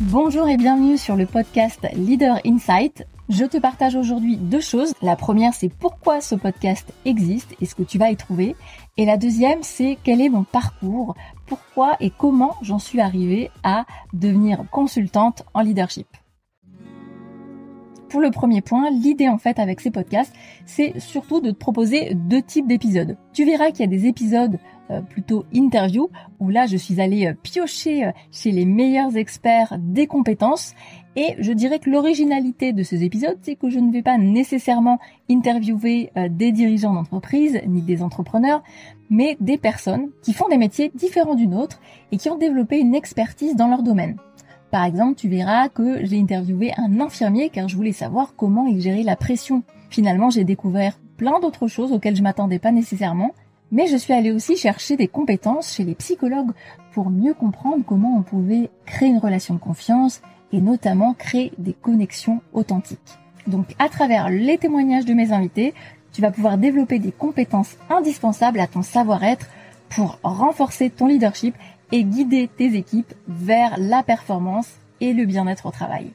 Bonjour 0.00 0.48
et 0.48 0.56
bienvenue 0.56 0.98
sur 0.98 1.16
le 1.16 1.26
podcast 1.26 1.86
Leader 1.94 2.40
Insight. 2.44 3.06
Je 3.28 3.44
te 3.44 3.56
partage 3.58 3.96
aujourd'hui 3.96 4.36
deux 4.36 4.60
choses. 4.60 4.92
La 5.02 5.16
première, 5.16 5.54
c'est 5.54 5.68
pourquoi 5.68 6.20
ce 6.20 6.34
podcast 6.34 6.92
existe 7.04 7.54
et 7.60 7.66
ce 7.66 7.74
que 7.74 7.82
tu 7.82 7.98
vas 7.98 8.10
y 8.10 8.16
trouver. 8.16 8.54
Et 8.96 9.06
la 9.06 9.16
deuxième, 9.16 9.62
c'est 9.62 9.98
quel 10.04 10.20
est 10.20 10.28
mon 10.28 10.44
parcours, 10.44 11.14
pourquoi 11.46 11.96
et 12.00 12.10
comment 12.10 12.56
j'en 12.62 12.78
suis 12.78 13.00
arrivée 13.00 13.50
à 13.62 13.86
devenir 14.12 14.64
consultante 14.70 15.44
en 15.54 15.62
leadership. 15.62 16.06
Pour 18.08 18.20
le 18.20 18.30
premier 18.30 18.62
point, 18.62 18.90
l'idée 18.90 19.28
en 19.28 19.36
fait 19.36 19.58
avec 19.58 19.80
ces 19.80 19.90
podcasts, 19.90 20.34
c'est 20.64 20.98
surtout 20.98 21.40
de 21.40 21.50
te 21.50 21.58
proposer 21.58 22.14
deux 22.14 22.40
types 22.40 22.66
d'épisodes. 22.66 23.18
Tu 23.34 23.44
verras 23.44 23.70
qu'il 23.70 23.80
y 23.80 23.84
a 23.84 23.86
des 23.86 24.06
épisodes 24.06 24.58
euh, 24.90 25.02
plutôt 25.02 25.44
interview 25.52 26.08
où 26.40 26.48
là 26.48 26.66
je 26.66 26.78
suis 26.78 26.98
allée 27.00 27.26
euh, 27.26 27.34
piocher 27.42 28.06
euh, 28.06 28.12
chez 28.32 28.52
les 28.52 28.64
meilleurs 28.64 29.16
experts 29.16 29.76
des 29.78 30.06
compétences 30.06 30.74
et 31.14 31.34
je 31.40 31.52
dirais 31.52 31.78
que 31.78 31.90
l'originalité 31.90 32.72
de 32.72 32.82
ces 32.82 33.04
épisodes, 33.04 33.36
c'est 33.42 33.56
que 33.56 33.68
je 33.68 33.80
ne 33.80 33.92
vais 33.92 34.02
pas 34.02 34.16
nécessairement 34.16 34.98
interviewer 35.28 36.12
des 36.30 36.52
dirigeants 36.52 36.94
d'entreprise 36.94 37.60
ni 37.66 37.82
des 37.82 38.04
entrepreneurs, 38.04 38.62
mais 39.10 39.36
des 39.40 39.58
personnes 39.58 40.10
qui 40.22 40.32
font 40.32 40.48
des 40.48 40.58
métiers 40.58 40.92
différents 40.94 41.34
d'une 41.34 41.56
autre 41.56 41.80
et 42.12 42.18
qui 42.18 42.30
ont 42.30 42.38
développé 42.38 42.78
une 42.78 42.94
expertise 42.94 43.56
dans 43.56 43.66
leur 43.66 43.82
domaine. 43.82 44.16
Par 44.70 44.84
exemple, 44.84 45.16
tu 45.16 45.28
verras 45.28 45.68
que 45.68 46.04
j'ai 46.06 46.20
interviewé 46.20 46.72
un 46.76 47.00
infirmier 47.00 47.50
car 47.50 47.68
je 47.68 47.74
voulais 47.74 47.92
savoir 47.92 48.34
comment 48.36 48.66
il 48.66 48.80
gérait 48.80 49.02
la 49.02 49.16
pression. 49.16 49.64
Finalement, 49.90 50.30
j'ai 50.30 50.44
découvert 50.44 51.00
plein 51.16 51.40
d'autres 51.40 51.66
choses 51.66 51.90
auxquelles 51.90 52.16
je 52.16 52.22
m'attendais 52.22 52.60
pas 52.60 52.70
nécessairement, 52.70 53.32
mais 53.70 53.86
je 53.86 53.96
suis 53.96 54.12
allée 54.12 54.32
aussi 54.32 54.56
chercher 54.56 54.96
des 54.96 55.08
compétences 55.08 55.74
chez 55.74 55.84
les 55.84 55.94
psychologues 55.94 56.52
pour 56.92 57.10
mieux 57.10 57.34
comprendre 57.34 57.84
comment 57.86 58.16
on 58.16 58.22
pouvait 58.22 58.70
créer 58.86 59.08
une 59.08 59.18
relation 59.18 59.54
de 59.54 59.60
confiance 59.60 60.20
et 60.52 60.60
notamment 60.60 61.14
créer 61.14 61.52
des 61.58 61.74
connexions 61.74 62.40
authentiques. 62.52 63.18
Donc 63.46 63.74
à 63.78 63.88
travers 63.88 64.30
les 64.30 64.58
témoignages 64.58 65.04
de 65.04 65.14
mes 65.14 65.32
invités, 65.32 65.74
tu 66.12 66.22
vas 66.22 66.30
pouvoir 66.30 66.58
développer 66.58 66.98
des 66.98 67.12
compétences 67.12 67.76
indispensables 67.90 68.60
à 68.60 68.66
ton 68.66 68.82
savoir-être 68.82 69.46
pour 69.88 70.18
renforcer 70.22 70.90
ton 70.90 71.06
leadership 71.06 71.54
et 71.92 72.04
guider 72.04 72.48
tes 72.48 72.74
équipes 72.74 73.14
vers 73.26 73.78
la 73.78 74.02
performance 74.02 74.68
et 75.00 75.12
le 75.12 75.24
bien-être 75.24 75.66
au 75.66 75.70
travail. 75.70 76.12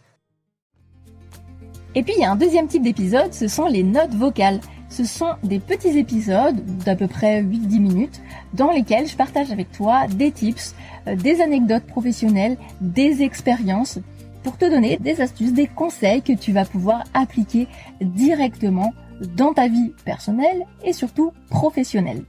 Et 1.96 2.04
puis 2.04 2.14
il 2.18 2.22
y 2.22 2.26
a 2.26 2.32
un 2.32 2.36
deuxième 2.36 2.68
type 2.68 2.84
d'épisode, 2.84 3.34
ce 3.34 3.48
sont 3.48 3.68
les 3.68 3.84
notes 3.84 4.14
vocales. 4.14 4.60
Ce 4.94 5.06
sont 5.06 5.34
des 5.42 5.58
petits 5.58 5.98
épisodes 5.98 6.64
d'à 6.86 6.96
peu 6.96 7.08
près 7.08 7.42
8-10 7.42 7.80
minutes 7.80 8.22
dans 8.54 8.70
lesquels 8.70 9.08
je 9.08 9.16
partage 9.16 9.52
avec 9.52 9.72
toi 9.72 10.06
des 10.08 10.32
tips, 10.32 10.76
euh, 11.08 11.16
des 11.16 11.42
anecdotes 11.42 11.88
professionnelles, 11.88 12.58
des 12.80 13.24
expériences 13.24 13.98
pour 14.44 14.56
te 14.56 14.70
donner 14.70 14.98
des 14.98 15.20
astuces, 15.20 15.52
des 15.52 15.66
conseils 15.66 16.22
que 16.22 16.34
tu 16.34 16.52
vas 16.52 16.66
pouvoir 16.66 17.06
appliquer 17.16 17.68
directement 18.02 18.94
dans 19.36 19.56
ta 19.56 19.68
vie 19.68 19.94
personnelle 20.06 20.64
et 20.84 20.94
surtout 20.94 21.32
professionnelle 21.50 22.24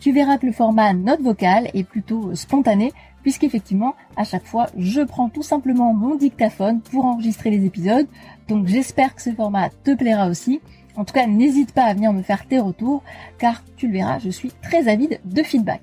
tu 0.00 0.12
verras 0.12 0.38
que 0.38 0.46
le 0.46 0.52
format 0.52 0.92
note 0.92 1.20
vocale 1.20 1.70
est 1.74 1.84
plutôt 1.84 2.34
spontané 2.34 2.92
puisqu'effectivement 3.22 3.94
à 4.16 4.24
chaque 4.24 4.46
fois 4.46 4.66
je 4.76 5.00
prends 5.00 5.28
tout 5.28 5.42
simplement 5.42 5.92
mon 5.92 6.14
dictaphone 6.14 6.80
pour 6.80 7.04
enregistrer 7.04 7.50
les 7.50 7.64
épisodes. 7.64 8.06
Donc 8.48 8.66
j'espère 8.66 9.14
que 9.14 9.22
ce 9.22 9.30
format 9.30 9.70
te 9.84 9.94
plaira 9.94 10.28
aussi. 10.28 10.60
En 10.98 11.04
tout 11.04 11.14
cas, 11.14 11.28
n'hésite 11.28 11.72
pas 11.72 11.84
à 11.84 11.94
venir 11.94 12.12
me 12.12 12.22
faire 12.22 12.44
tes 12.44 12.58
retours 12.58 13.04
car 13.38 13.62
tu 13.76 13.86
le 13.86 13.92
verras, 13.92 14.18
je 14.18 14.30
suis 14.30 14.50
très 14.50 14.88
avide 14.88 15.20
de 15.24 15.44
feedback. 15.44 15.80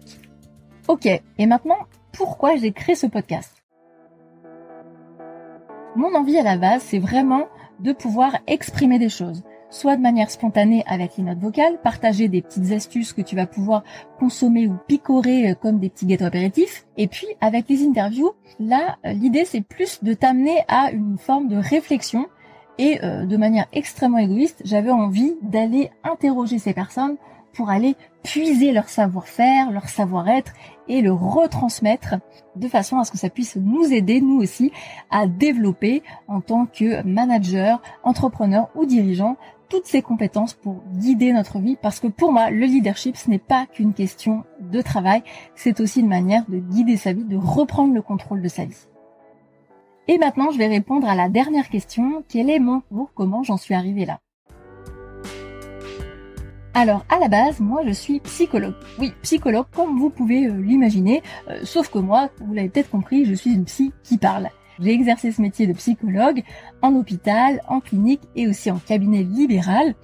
Ok, 0.89 1.05
et 1.05 1.45
maintenant, 1.45 1.77
pourquoi 2.11 2.57
j'ai 2.57 2.73
créé 2.73 2.95
ce 2.95 3.07
podcast? 3.07 3.63
Mon 5.95 6.13
envie 6.13 6.37
à 6.37 6.43
la 6.43 6.57
base, 6.57 6.83
c'est 6.83 6.99
vraiment 6.99 7.45
de 7.79 7.93
pouvoir 7.93 8.39
exprimer 8.45 8.99
des 8.99 9.07
choses 9.07 9.41
soit 9.75 9.97
de 9.97 10.01
manière 10.01 10.31
spontanée 10.31 10.83
avec 10.87 11.17
les 11.17 11.23
notes 11.23 11.39
vocales, 11.39 11.79
partager 11.81 12.27
des 12.27 12.41
petites 12.41 12.71
astuces 12.71 13.13
que 13.13 13.21
tu 13.21 13.35
vas 13.35 13.45
pouvoir 13.45 13.83
consommer 14.19 14.67
ou 14.67 14.77
picorer 14.87 15.51
euh, 15.51 15.53
comme 15.53 15.79
des 15.79 15.89
petits 15.89 16.05
gâteaux 16.05 16.25
apéritifs. 16.25 16.85
Et 16.97 17.07
puis 17.07 17.27
avec 17.41 17.67
les 17.67 17.85
interviews, 17.85 18.31
là, 18.59 18.97
euh, 19.05 19.11
l'idée 19.11 19.45
c'est 19.45 19.61
plus 19.61 20.03
de 20.03 20.13
t'amener 20.13 20.63
à 20.67 20.91
une 20.91 21.17
forme 21.17 21.47
de 21.47 21.57
réflexion 21.57 22.27
et 22.77 23.03
euh, 23.03 23.25
de 23.25 23.37
manière 23.37 23.67
extrêmement 23.73 24.17
égoïste, 24.17 24.61
j'avais 24.65 24.91
envie 24.91 25.35
d'aller 25.41 25.91
interroger 26.03 26.59
ces 26.59 26.73
personnes 26.73 27.17
pour 27.53 27.69
aller 27.69 27.95
puiser 28.23 28.73
leur 28.73 28.89
savoir-faire, 28.89 29.71
leur 29.71 29.87
savoir-être 29.87 30.51
et 30.87 31.01
le 31.01 31.13
retransmettre 31.13 32.15
de 32.55 32.67
façon 32.67 32.97
à 32.97 33.05
ce 33.05 33.11
que 33.11 33.17
ça 33.17 33.29
puisse 33.29 33.55
nous 33.55 33.93
aider, 33.93 34.19
nous 34.19 34.41
aussi, 34.41 34.71
à 35.09 35.25
développer 35.25 36.03
en 36.27 36.41
tant 36.41 36.65
que 36.65 37.01
manager, 37.03 37.81
entrepreneur 38.03 38.69
ou 38.75 38.85
dirigeant 38.85 39.37
toutes 39.69 39.85
ces 39.85 40.01
compétences 40.01 40.53
pour 40.53 40.83
guider 40.93 41.33
notre 41.33 41.59
vie 41.59 41.77
parce 41.81 41.99
que 41.99 42.07
pour 42.07 42.31
moi, 42.31 42.49
le 42.49 42.65
leadership, 42.65 43.15
ce 43.15 43.29
n'est 43.29 43.39
pas 43.39 43.65
qu'une 43.65 43.93
question 43.93 44.43
de 44.59 44.81
travail, 44.81 45.23
c'est 45.55 45.79
aussi 45.79 46.01
une 46.01 46.07
manière 46.07 46.43
de 46.49 46.59
guider 46.59 46.97
sa 46.97 47.13
vie, 47.13 47.23
de 47.23 47.37
reprendre 47.37 47.93
le 47.93 48.01
contrôle 48.01 48.41
de 48.41 48.47
sa 48.47 48.65
vie. 48.65 48.87
Et 50.07 50.19
maintenant, 50.19 50.51
je 50.51 50.57
vais 50.59 50.67
répondre 50.67 51.09
à 51.09 51.15
la 51.15 51.29
dernière 51.29 51.69
question, 51.69 52.23
quel 52.29 52.49
est 52.51 52.59
mon 52.59 52.81
pour 52.81 53.11
comment 53.15 53.41
j'en 53.41 53.57
suis 53.57 53.73
arrivée 53.73 54.05
là? 54.05 54.19
Alors 56.75 57.05
à 57.09 57.19
la 57.19 57.27
base, 57.27 57.59
moi 57.59 57.81
je 57.87 57.91
suis 57.91 58.19
psychologue. 58.19 58.75
Oui, 58.99 59.13
psychologue 59.23 59.65
comme 59.73 59.97
vous 59.97 60.09
pouvez 60.09 60.45
euh, 60.45 60.61
l'imaginer, 60.61 61.23
euh, 61.49 61.61
sauf 61.63 61.89
que 61.89 61.99
moi, 61.99 62.29
vous 62.41 62.53
l'avez 62.53 62.69
peut-être 62.69 62.91
compris, 62.91 63.25
je 63.25 63.33
suis 63.33 63.53
une 63.53 63.63
psy 63.63 63.93
qui 64.03 64.17
parle. 64.17 64.49
J'ai 64.79 64.91
exercé 64.91 65.31
ce 65.31 65.41
métier 65.41 65.67
de 65.67 65.73
psychologue 65.73 66.43
en 66.81 66.93
hôpital, 66.95 67.61
en 67.69 67.79
clinique 67.79 68.21
et 68.35 68.47
aussi 68.47 68.69
en 68.69 68.77
cabinet 68.77 69.23
libéral. 69.23 69.95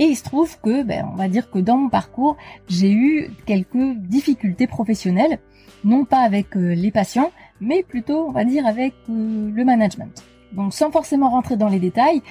Et 0.00 0.06
il 0.06 0.16
se 0.16 0.24
trouve 0.24 0.60
que, 0.60 0.82
ben, 0.82 1.08
on 1.12 1.14
va 1.14 1.28
dire 1.28 1.50
que 1.50 1.60
dans 1.60 1.76
mon 1.76 1.88
parcours, 1.88 2.36
j'ai 2.68 2.90
eu 2.90 3.30
quelques 3.46 3.96
difficultés 3.96 4.66
professionnelles, 4.66 5.38
non 5.84 6.04
pas 6.04 6.18
avec 6.18 6.56
euh, 6.56 6.74
les 6.74 6.90
patients, 6.90 7.30
mais 7.60 7.82
plutôt, 7.82 8.26
on 8.28 8.32
va 8.32 8.44
dire, 8.44 8.66
avec 8.66 8.94
euh, 9.08 9.50
le 9.52 9.64
management. 9.64 10.24
Donc, 10.52 10.72
sans 10.72 10.90
forcément 10.90 11.30
rentrer 11.30 11.56
dans 11.56 11.68
les 11.68 11.78
détails, 11.78 12.22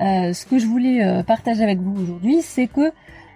euh, 0.00 0.32
ce 0.32 0.46
que 0.46 0.58
je 0.58 0.66
voulais 0.66 1.22
partager 1.24 1.62
avec 1.62 1.78
vous 1.78 2.00
aujourd'hui, 2.00 2.42
c'est 2.42 2.66
que 2.66 2.92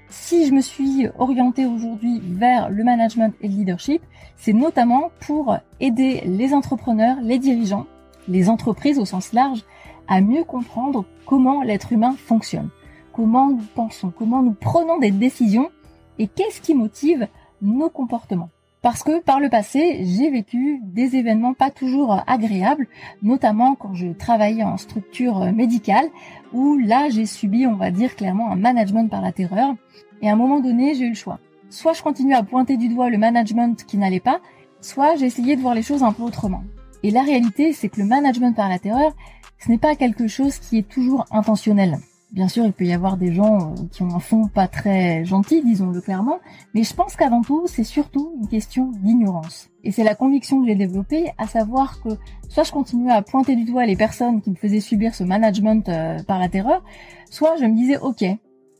si 0.08 0.46
je 0.46 0.52
me 0.52 0.60
suis 0.60 1.08
orientée 1.18 1.66
aujourd'hui 1.66 2.20
vers 2.24 2.68
le 2.70 2.82
management 2.84 3.34
et 3.40 3.48
le 3.48 3.54
leadership, 3.54 4.02
c'est 4.36 4.52
notamment 4.52 5.10
pour 5.20 5.56
aider 5.78 6.22
les 6.24 6.52
entrepreneurs, 6.52 7.18
les 7.22 7.38
dirigeants 7.38 7.86
les 8.30 8.48
entreprises 8.48 8.98
au 8.98 9.04
sens 9.04 9.32
large 9.32 9.64
à 10.08 10.20
mieux 10.20 10.44
comprendre 10.44 11.04
comment 11.26 11.62
l'être 11.62 11.92
humain 11.92 12.14
fonctionne, 12.16 12.70
comment 13.12 13.50
nous 13.50 13.64
pensons, 13.74 14.12
comment 14.16 14.42
nous 14.42 14.54
prenons 14.54 14.98
des 14.98 15.10
décisions 15.10 15.70
et 16.18 16.26
qu'est-ce 16.26 16.60
qui 16.60 16.74
motive 16.74 17.28
nos 17.62 17.90
comportements. 17.90 18.50
Parce 18.82 19.02
que 19.02 19.20
par 19.20 19.40
le 19.40 19.50
passé, 19.50 20.00
j'ai 20.04 20.30
vécu 20.30 20.80
des 20.82 21.16
événements 21.16 21.52
pas 21.52 21.70
toujours 21.70 22.22
agréables, 22.26 22.88
notamment 23.22 23.74
quand 23.74 23.94
je 23.94 24.08
travaillais 24.08 24.62
en 24.62 24.78
structure 24.78 25.52
médicale, 25.52 26.06
où 26.54 26.78
là 26.78 27.10
j'ai 27.10 27.26
subi, 27.26 27.66
on 27.66 27.76
va 27.76 27.90
dire 27.90 28.16
clairement, 28.16 28.50
un 28.50 28.56
management 28.56 29.08
par 29.10 29.20
la 29.20 29.32
terreur. 29.32 29.74
Et 30.22 30.30
à 30.30 30.32
un 30.32 30.36
moment 30.36 30.60
donné, 30.60 30.94
j'ai 30.94 31.04
eu 31.04 31.10
le 31.10 31.14
choix. 31.14 31.38
Soit 31.68 31.92
je 31.92 32.02
continuais 32.02 32.34
à 32.34 32.42
pointer 32.42 32.78
du 32.78 32.88
doigt 32.88 33.10
le 33.10 33.18
management 33.18 33.84
qui 33.84 33.98
n'allait 33.98 34.18
pas, 34.18 34.40
soit 34.80 35.16
essayé 35.16 35.56
de 35.56 35.60
voir 35.60 35.74
les 35.74 35.82
choses 35.82 36.02
un 36.02 36.12
peu 36.12 36.22
autrement. 36.22 36.64
Et 37.02 37.10
la 37.10 37.22
réalité, 37.22 37.72
c'est 37.72 37.90
que 37.90 38.00
le 38.00 38.06
management 38.06 38.56
par 38.56 38.68
la 38.68 38.78
terreur, 38.78 39.14
ce 39.58 39.70
n'est 39.70 39.78
pas 39.78 39.94
quelque 39.94 40.26
chose 40.26 40.58
qui 40.58 40.78
est 40.78 40.88
toujours 40.88 41.26
intentionnel. 41.30 41.98
Bien 42.32 42.46
sûr, 42.46 42.64
il 42.64 42.72
peut 42.72 42.84
y 42.84 42.92
avoir 42.92 43.16
des 43.16 43.32
gens 43.32 43.72
euh, 43.72 43.74
qui 43.90 44.02
ont 44.02 44.14
un 44.14 44.20
fond 44.20 44.46
pas 44.46 44.68
très 44.68 45.24
gentil, 45.24 45.62
disons-le 45.64 46.00
clairement, 46.00 46.38
mais 46.74 46.84
je 46.84 46.94
pense 46.94 47.16
qu'avant 47.16 47.42
tout, 47.42 47.66
c'est 47.66 47.82
surtout 47.82 48.36
une 48.40 48.46
question 48.46 48.92
d'ignorance. 49.02 49.68
Et 49.82 49.90
c'est 49.90 50.04
la 50.04 50.14
conviction 50.14 50.60
que 50.60 50.68
j'ai 50.68 50.76
développée, 50.76 51.32
à 51.38 51.48
savoir 51.48 52.00
que 52.02 52.10
soit 52.48 52.62
je 52.62 52.70
continuais 52.70 53.10
à 53.12 53.22
pointer 53.22 53.56
du 53.56 53.64
doigt 53.64 53.84
les 53.84 53.96
personnes 53.96 54.40
qui 54.42 54.50
me 54.50 54.54
faisaient 54.54 54.80
subir 54.80 55.12
ce 55.14 55.24
management 55.24 55.88
euh, 55.88 56.22
par 56.22 56.38
la 56.38 56.48
terreur, 56.48 56.84
soit 57.30 57.56
je 57.56 57.64
me 57.64 57.74
disais, 57.74 57.98
ok, 57.98 58.24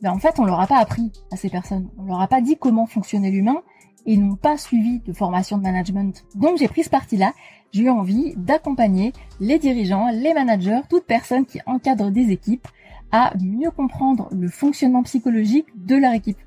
ben 0.01 0.11
en 0.11 0.19
fait, 0.19 0.39
on 0.39 0.45
leur 0.45 0.61
a 0.61 0.67
pas 0.67 0.79
appris 0.79 1.11
à 1.31 1.35
ces 1.35 1.49
personnes, 1.49 1.89
on 1.97 2.05
leur 2.05 2.21
a 2.21 2.27
pas 2.27 2.39
dit 2.39 2.55
comment 2.57 2.85
fonctionnait 2.85 3.31
l'humain, 3.31 3.61
et 4.05 4.17
n'ont 4.17 4.35
pas 4.35 4.57
suivi 4.57 4.99
de 4.99 5.13
formation 5.13 5.57
de 5.57 5.63
management. 5.63 6.25
Donc 6.35 6.57
j'ai 6.57 6.67
pris 6.67 6.83
ce 6.83 6.89
parti-là, 6.89 7.33
j'ai 7.71 7.83
eu 7.83 7.89
envie 7.89 8.33
d'accompagner 8.35 9.13
les 9.39 9.59
dirigeants, 9.59 10.09
les 10.11 10.33
managers, 10.33 10.81
toute 10.89 11.05
personne 11.05 11.45
qui 11.45 11.59
encadre 11.65 12.11
des 12.11 12.31
équipes 12.31 12.67
à 13.11 13.33
mieux 13.39 13.71
comprendre 13.71 14.29
le 14.31 14.47
fonctionnement 14.47 15.03
psychologique 15.03 15.67
de 15.75 15.95
leur 15.95 16.13
équipe. 16.13 16.37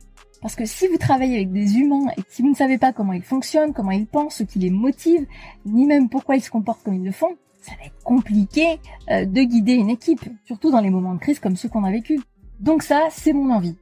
Parce 0.45 0.57
que 0.57 0.67
si 0.67 0.87
vous 0.89 0.99
travaillez 0.99 1.37
avec 1.37 1.53
des 1.53 1.79
humains 1.79 2.09
et 2.19 2.21
si 2.29 2.43
vous 2.43 2.51
ne 2.51 2.55
savez 2.55 2.77
pas 2.77 2.93
comment 2.93 3.15
ils 3.15 3.23
fonctionnent, 3.23 3.73
comment 3.73 3.93
ils 3.93 4.07
pensent, 4.07 4.37
ce 4.37 4.43
qui 4.43 4.59
les 4.59 4.69
motive, 4.69 5.27
ni 5.65 5.87
même 5.87 6.11
pourquoi 6.11 6.37
ils 6.37 6.43
se 6.43 6.51
comportent 6.51 6.83
comme 6.83 6.95
ils 6.95 7.05
le 7.05 7.13
font, 7.13 7.37
ça 7.63 7.73
va 7.79 7.87
être 7.87 8.03
compliqué 8.03 8.79
euh, 9.11 9.25
de 9.25 9.41
guider 9.43 9.73
une 9.73 9.89
équipe, 9.89 10.21
surtout 10.45 10.71
dans 10.71 10.81
les 10.81 10.91
moments 10.91 11.15
de 11.15 11.19
crise 11.19 11.39
comme 11.39 11.57
ceux 11.57 11.71
qu'on 11.71 11.85
a 11.85 11.91
vécu. 11.91 12.21
Donc 12.61 12.83
ça, 12.83 13.09
c'est 13.11 13.33
mon 13.33 13.51
envie. 13.51 13.77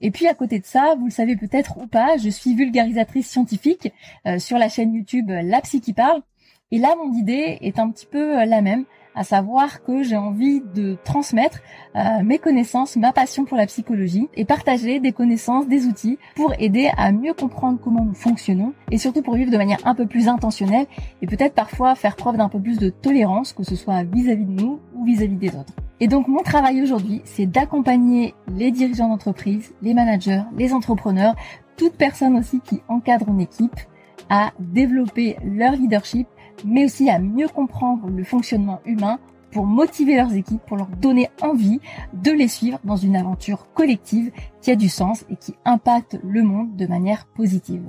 Et 0.00 0.12
puis 0.12 0.28
à 0.28 0.34
côté 0.34 0.60
de 0.60 0.64
ça, 0.64 0.94
vous 0.96 1.06
le 1.06 1.10
savez 1.10 1.34
peut-être 1.34 1.76
ou 1.78 1.88
pas, 1.88 2.16
je 2.18 2.28
suis 2.28 2.54
vulgarisatrice 2.54 3.28
scientifique 3.28 3.92
euh, 4.26 4.38
sur 4.38 4.58
la 4.58 4.68
chaîne 4.68 4.94
YouTube 4.94 5.28
La 5.28 5.60
Psy 5.62 5.80
qui 5.80 5.92
parle. 5.92 6.22
Et 6.70 6.78
là, 6.78 6.94
mon 6.96 7.12
idée 7.14 7.58
est 7.60 7.80
un 7.80 7.90
petit 7.90 8.06
peu 8.06 8.44
la 8.44 8.60
même, 8.60 8.84
à 9.16 9.24
savoir 9.24 9.82
que 9.82 10.02
j'ai 10.02 10.16
envie 10.16 10.62
de 10.74 10.96
transmettre 11.02 11.58
euh, 11.96 12.22
mes 12.22 12.38
connaissances, 12.38 12.96
ma 12.96 13.12
passion 13.12 13.46
pour 13.46 13.56
la 13.56 13.66
psychologie 13.66 14.28
et 14.34 14.44
partager 14.44 15.00
des 15.00 15.12
connaissances, 15.12 15.66
des 15.66 15.86
outils 15.86 16.18
pour 16.36 16.52
aider 16.58 16.90
à 16.96 17.10
mieux 17.10 17.32
comprendre 17.32 17.80
comment 17.82 18.04
nous 18.04 18.14
fonctionnons 18.14 18.74
et 18.92 18.98
surtout 18.98 19.22
pour 19.22 19.34
vivre 19.34 19.50
de 19.50 19.56
manière 19.56 19.78
un 19.84 19.94
peu 19.94 20.06
plus 20.06 20.28
intentionnelle 20.28 20.86
et 21.22 21.26
peut-être 21.26 21.54
parfois 21.54 21.94
faire 21.94 22.14
preuve 22.14 22.36
d'un 22.36 22.50
peu 22.50 22.60
plus 22.60 22.78
de 22.78 22.90
tolérance, 22.90 23.54
que 23.54 23.64
ce 23.64 23.74
soit 23.74 24.04
vis-à-vis 24.04 24.44
de 24.44 24.62
nous 24.62 24.80
ou 24.94 25.04
vis-à-vis 25.04 25.36
des 25.36 25.48
autres. 25.48 25.72
Et 25.98 26.08
donc 26.08 26.28
mon 26.28 26.42
travail 26.42 26.82
aujourd'hui, 26.82 27.22
c'est 27.24 27.46
d'accompagner 27.46 28.34
les 28.48 28.70
dirigeants 28.70 29.08
d'entreprise, 29.08 29.72
les 29.80 29.94
managers, 29.94 30.42
les 30.56 30.74
entrepreneurs, 30.74 31.34
toute 31.78 31.94
personne 31.94 32.36
aussi 32.36 32.60
qui 32.60 32.82
encadre 32.88 33.28
une 33.28 33.40
équipe 33.40 33.80
à 34.28 34.52
développer 34.58 35.36
leur 35.44 35.72
leadership 35.72 36.26
mais 36.64 36.84
aussi 36.84 37.10
à 37.10 37.18
mieux 37.18 37.48
comprendre 37.48 38.08
le 38.08 38.24
fonctionnement 38.24 38.80
humain 38.84 39.18
pour 39.52 39.66
motiver 39.66 40.16
leurs 40.16 40.34
équipes, 40.34 40.60
pour 40.66 40.76
leur 40.76 40.88
donner 40.88 41.30
envie 41.40 41.80
de 42.12 42.30
les 42.30 42.48
suivre 42.48 42.78
dans 42.84 42.96
une 42.96 43.16
aventure 43.16 43.72
collective 43.72 44.30
qui 44.60 44.70
a 44.70 44.76
du 44.76 44.88
sens 44.88 45.24
et 45.30 45.36
qui 45.36 45.54
impacte 45.64 46.18
le 46.22 46.42
monde 46.42 46.76
de 46.76 46.86
manière 46.86 47.26
positive. 47.26 47.84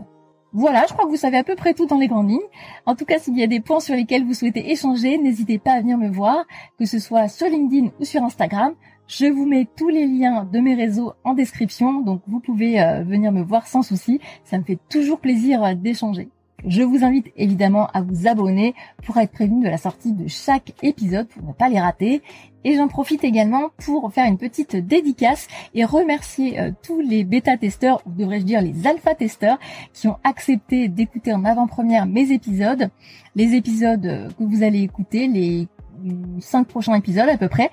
Voilà, 0.54 0.86
je 0.88 0.94
crois 0.94 1.06
que 1.06 1.10
vous 1.10 1.18
savez 1.18 1.38
à 1.38 1.44
peu 1.44 1.56
près 1.56 1.74
tout 1.74 1.86
dans 1.86 1.98
les 1.98 2.08
grandes 2.08 2.30
lignes. 2.30 2.40
En 2.86 2.96
tout 2.96 3.06
cas, 3.06 3.20
s'il 3.20 3.38
y 3.38 3.44
a 3.44 3.48
des 3.48 3.60
points 3.60 3.82
sur 3.82 3.96
lesquels 3.96 4.24
vous 4.24 4.34
souhaitez 4.34 4.72
échanger, 4.72 5.18
n'hésitez 5.18 5.60
pas 5.60 5.74
à 5.74 5.82
venir 5.82 5.98
me 5.98 6.10
voir, 6.10 6.46
que 6.80 6.86
ce 6.86 7.00
soit 7.00 7.28
sur 7.28 7.48
LinkedIn 7.48 7.90
ou 8.00 8.06
sur 8.06 8.24
Instagram. 8.24 8.74
Je 9.08 9.26
vous 9.26 9.46
mets 9.46 9.68
tous 9.76 9.90
les 9.90 10.08
liens 10.08 10.46
de 10.46 10.60
mes 10.60 10.76
réseaux 10.76 11.14
en 11.24 11.34
description, 11.34 12.02
donc 12.02 12.22
vous 12.28 12.40
pouvez 12.40 12.82
euh, 12.82 13.04
venir 13.04 13.32
me 13.32 13.42
voir 13.42 13.68
sans 13.68 13.82
souci. 13.82 14.20
Ça 14.44 14.58
me 14.58 14.64
fait 14.64 14.80
toujours 14.90 15.20
plaisir 15.20 15.64
euh, 15.64 15.76
d'échanger. 15.76 16.30
Je 16.66 16.82
vous 16.82 17.04
invite 17.04 17.32
évidemment 17.38 17.88
à 17.94 18.02
vous 18.02 18.28
abonner 18.28 18.74
pour 19.06 19.18
être 19.18 19.32
prévenu 19.32 19.64
de 19.64 19.70
la 19.70 19.78
sortie 19.78 20.12
de 20.12 20.28
chaque 20.28 20.74
épisode 20.82 21.28
pour 21.28 21.44
ne 21.48 21.54
pas 21.54 21.70
les 21.70 21.80
rater. 21.80 22.24
Et 22.64 22.76
j'en 22.76 22.88
profite 22.88 23.24
également 23.24 23.70
pour 23.78 24.12
faire 24.12 24.26
une 24.26 24.40
petite 24.40 24.76
dédicace 24.76 25.48
et 25.76 25.86
remercier 25.86 26.60
euh, 26.60 26.72
tous 26.82 27.00
les 27.00 27.24
bêta-testeurs, 27.24 28.02
ou 28.06 28.12
devrais-je 28.12 28.44
dire 28.44 28.62
les 28.62 28.88
alpha-testeurs, 28.88 29.60
qui 29.94 30.08
ont 30.08 30.18
accepté 30.24 30.88
d'écouter 30.88 31.32
en 31.32 31.46
avant-première 31.46 32.08
mes 32.08 32.32
épisodes. 32.32 32.90
Les 33.36 33.54
épisodes 33.54 34.06
euh, 34.06 34.28
que 34.30 34.44
vous 34.44 34.64
allez 34.64 34.82
écouter, 34.82 35.28
les 35.28 35.68
cinq 36.40 36.68
prochains 36.68 36.96
épisodes 36.96 37.30
à 37.30 37.38
peu 37.38 37.48
près 37.48 37.70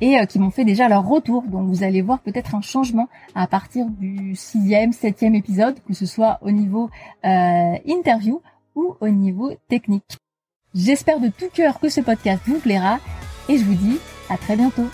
et 0.00 0.18
euh, 0.18 0.24
qui 0.24 0.38
m'ont 0.38 0.50
fait 0.50 0.64
déjà 0.64 0.88
leur 0.88 1.06
retour. 1.06 1.42
Donc 1.42 1.68
vous 1.68 1.82
allez 1.82 2.02
voir 2.02 2.20
peut-être 2.20 2.54
un 2.54 2.60
changement 2.60 3.08
à 3.34 3.46
partir 3.46 3.86
du 3.86 4.34
sixième, 4.34 4.92
septième 4.92 5.34
épisode, 5.34 5.76
que 5.86 5.94
ce 5.94 6.06
soit 6.06 6.38
au 6.42 6.50
niveau 6.50 6.90
euh, 7.24 7.74
interview 7.86 8.40
ou 8.74 8.96
au 9.00 9.08
niveau 9.08 9.52
technique. 9.68 10.18
J'espère 10.74 11.20
de 11.20 11.28
tout 11.28 11.48
cœur 11.52 11.80
que 11.80 11.88
ce 11.88 12.00
podcast 12.00 12.42
vous 12.46 12.58
plaira 12.58 12.98
et 13.48 13.56
je 13.58 13.64
vous 13.64 13.74
dis 13.74 13.98
à 14.28 14.36
très 14.36 14.56
bientôt. 14.56 14.88